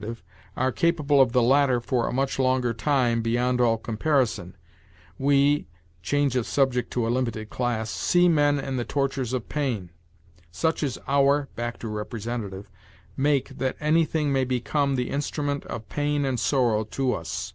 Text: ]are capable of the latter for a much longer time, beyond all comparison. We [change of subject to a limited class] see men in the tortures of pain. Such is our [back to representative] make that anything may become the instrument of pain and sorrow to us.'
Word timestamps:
]are 0.58 0.70
capable 0.70 1.18
of 1.18 1.32
the 1.32 1.40
latter 1.40 1.80
for 1.80 2.06
a 2.06 2.12
much 2.12 2.38
longer 2.38 2.74
time, 2.74 3.22
beyond 3.22 3.58
all 3.58 3.78
comparison. 3.78 4.54
We 5.18 5.66
[change 6.02 6.36
of 6.36 6.46
subject 6.46 6.90
to 6.90 7.06
a 7.06 7.08
limited 7.08 7.48
class] 7.48 7.88
see 7.90 8.28
men 8.28 8.60
in 8.60 8.76
the 8.76 8.84
tortures 8.84 9.32
of 9.32 9.48
pain. 9.48 9.88
Such 10.50 10.82
is 10.82 10.98
our 11.08 11.48
[back 11.56 11.78
to 11.78 11.88
representative] 11.88 12.68
make 13.16 13.56
that 13.56 13.78
anything 13.80 14.30
may 14.30 14.44
become 14.44 14.94
the 14.94 15.08
instrument 15.08 15.64
of 15.64 15.88
pain 15.88 16.26
and 16.26 16.38
sorrow 16.38 16.84
to 16.84 17.14
us.' 17.14 17.54